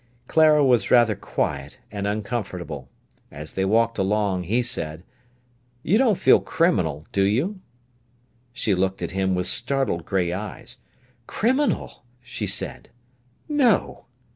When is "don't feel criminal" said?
5.99-7.05